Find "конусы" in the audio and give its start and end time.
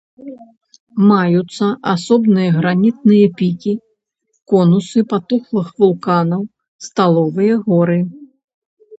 4.53-4.99